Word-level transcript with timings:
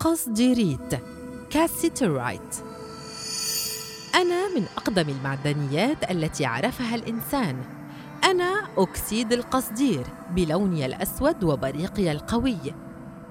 قصديريت 0.00 0.98
كاسيترايت 1.50 2.56
أنا 4.14 4.54
من 4.56 4.64
أقدم 4.76 5.08
المعدنيات 5.08 6.10
التي 6.10 6.46
عرفها 6.46 6.94
الإنسان. 6.94 7.64
أنا 8.24 8.68
أكسيد 8.78 9.32
القصدير 9.32 10.06
بلوني 10.30 10.86
الأسود 10.86 11.44
وبريقي 11.44 12.12
القوي. 12.12 12.58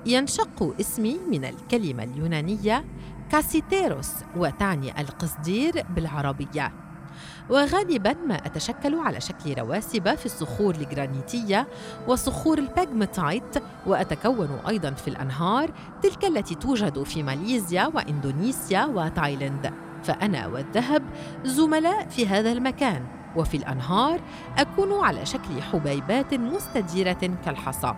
يشتق 0.05 0.75
اسمي 0.79 1.19
من 1.31 1.45
الكلمة 1.45 2.03
اليونانية 2.03 2.85
كاسيتيروس 3.31 4.11
وتعني 4.37 5.01
القصدير 5.01 5.83
بالعربية. 5.95 6.73
وغالبا 7.49 8.15
ما 8.27 8.35
أتشكل 8.35 8.95
على 8.95 9.21
شكل 9.21 9.53
رواسب 9.59 10.15
في 10.15 10.25
الصخور 10.25 10.75
الجرانيتية 10.75 11.67
وصخور 12.07 12.57
البيغماتيت 12.57 13.63
وأتكون 13.85 14.59
أيضا 14.67 14.91
في 14.91 15.07
الأنهار 15.07 15.71
تلك 16.01 16.25
التي 16.25 16.55
توجد 16.55 17.03
في 17.03 17.23
ماليزيا 17.23 17.91
وإندونيسيا 17.93 18.85
وتايلاند. 18.85 19.73
فأنا 20.03 20.47
والذهب 20.47 21.03
زملاء 21.43 22.07
في 22.09 22.27
هذا 22.27 22.51
المكان. 22.51 23.05
وفي 23.35 23.57
الأنهار 23.57 24.19
أكون 24.57 25.03
على 25.05 25.25
شكل 25.25 25.61
حبيبات 25.61 26.33
مستديرة 26.33 27.37
كالحصى. 27.45 27.93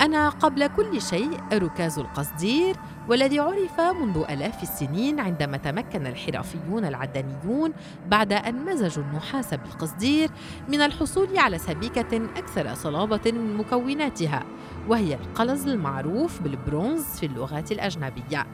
أنا 0.00 0.28
قبل 0.28 0.66
كل 0.66 1.02
شيء 1.02 1.40
ركاز 1.52 1.98
القصدير 1.98 2.76
والذي 3.08 3.38
عرف 3.38 3.80
منذ 3.80 4.24
آلاف 4.30 4.62
السنين 4.62 5.20
عندما 5.20 5.56
تمكن 5.56 6.06
الحرفيون 6.06 6.84
المعدنيون 6.84 7.72
بعد 8.08 8.32
أن 8.32 8.64
مزجوا 8.64 9.04
النحاس 9.04 9.54
بالقصدير 9.54 10.30
من 10.68 10.80
الحصول 10.80 11.38
على 11.38 11.58
سبيكة 11.58 12.16
أكثر 12.36 12.74
صلابة 12.74 13.32
من 13.32 13.56
مكوناتها 13.56 14.42
وهي 14.88 15.14
القلز 15.14 15.68
المعروف 15.68 16.42
بالبرونز 16.42 17.04
في 17.04 17.26
اللغات 17.26 17.72
الأجنبية. 17.72 18.46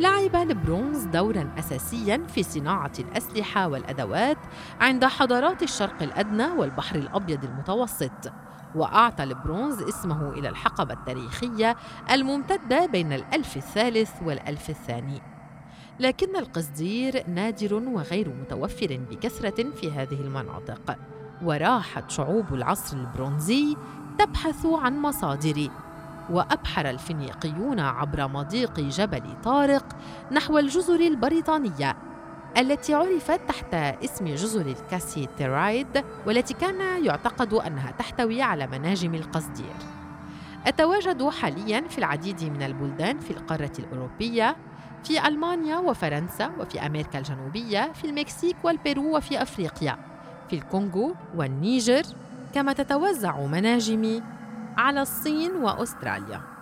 لعب 0.00 0.36
البرونز 0.36 1.04
دورا 1.04 1.50
أساسيا 1.58 2.26
في 2.28 2.42
صناعة 2.42 2.92
الأسلحة 2.98 3.68
والأدوات 3.68 4.38
عند 4.80 5.04
حضارات 5.04 5.62
الشرق 5.62 6.02
الأدنى 6.02 6.46
والبحر 6.46 6.96
الأبيض 6.96 7.44
المتوسط 7.44 8.32
وأعطى 8.74 9.22
البرونز 9.22 9.82
اسمه 9.82 10.32
إلى 10.32 10.48
الحقبة 10.48 10.94
التاريخية 10.94 11.76
الممتدة 12.10 12.86
بين 12.86 13.12
الألف 13.12 13.56
الثالث 13.56 14.10
والألف 14.22 14.70
الثاني. 14.70 15.22
لكن 16.00 16.36
القصدير 16.36 17.28
نادر 17.28 17.74
وغير 17.74 18.28
متوفر 18.28 19.00
بكثرة 19.10 19.70
في 19.70 19.90
هذه 19.92 20.20
المناطق 20.20 20.96
وراحت 21.42 22.10
شعوب 22.10 22.54
العصر 22.54 22.96
البرونزي 22.96 23.76
تبحث 24.18 24.66
عن 24.66 24.98
مصادر 24.98 25.68
وأبحر 26.30 26.90
الفينيقيون 26.90 27.80
عبر 27.80 28.28
مضيق 28.28 28.80
جبل 28.80 29.22
طارق 29.44 29.84
نحو 30.32 30.58
الجزر 30.58 31.00
البريطانية 31.00 31.96
التي 32.58 32.94
عرفت 32.94 33.40
تحت 33.48 33.74
اسم 33.74 34.24
جزر 34.24 34.66
الكاسيترايد 34.66 36.04
والتي 36.26 36.54
كان 36.54 37.04
يعتقد 37.04 37.54
أنها 37.54 37.90
تحتوي 37.90 38.42
على 38.42 38.66
مناجم 38.66 39.14
القصدير. 39.14 39.74
أتواجد 40.66 41.28
حاليا 41.28 41.80
في 41.80 41.98
العديد 41.98 42.44
من 42.44 42.62
البلدان 42.62 43.18
في 43.18 43.30
القارة 43.30 43.72
الأوروبية 43.78 44.56
في 45.04 45.28
ألمانيا 45.28 45.76
وفرنسا 45.78 46.50
وفي 46.60 46.86
أمريكا 46.86 47.18
الجنوبية 47.18 47.92
في 47.92 48.04
المكسيك 48.04 48.56
والبيرو 48.62 49.16
وفي 49.16 49.42
أفريقيا 49.42 49.98
في 50.50 50.56
الكونغو 50.56 51.14
والنيجر 51.36 52.02
كما 52.54 52.72
تتوزع 52.72 53.40
مناجمي 53.40 54.22
على 54.78 55.02
الصين 55.02 55.56
وأستراليا. 55.56 56.53